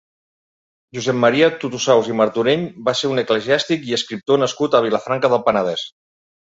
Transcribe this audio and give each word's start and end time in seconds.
Josep 0.97 1.19
Maria 1.23 1.49
Totosaus 1.65 2.09
i 2.13 2.17
Martorell 2.23 2.65
va 2.89 2.97
ser 3.03 3.13
un 3.13 3.25
esclesiàstic 3.27 3.89
i 3.93 3.97
escriptor 4.03 4.43
nascut 4.47 4.81
a 4.81 4.87
Vilafranca 4.89 5.35
del 5.37 5.51
Penedès. 5.51 5.91